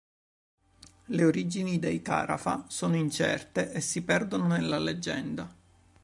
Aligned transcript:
Le 1.05 1.23
origini 1.23 1.77
dei 1.77 2.01
Carafa 2.01 2.65
sono 2.69 2.95
incerte 2.95 3.71
e 3.71 3.81
si 3.81 4.01
perdono 4.01 4.47
nella 4.47 4.79
leggenda. 4.79 5.55